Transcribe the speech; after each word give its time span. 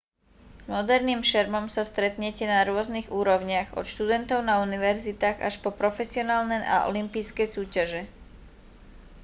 s 0.65 0.65
moderným 0.73 1.21
šermom 1.31 1.65
sa 1.75 1.83
stretnete 1.91 2.45
na 2.53 2.59
rôznych 2.69 3.07
úrovniach 3.19 3.69
od 3.79 3.85
študentov 3.93 4.39
na 4.43 4.53
univerzitách 4.65 5.37
až 5.47 5.55
po 5.63 5.69
profesionálne 5.81 6.57
a 6.73 6.89
olympijské 6.89 7.43
súťaže 7.55 8.01